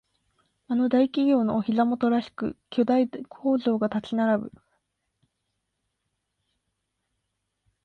[0.67, 4.51] あの大企業のお膝元らしく巨大工場が立ち並ぶ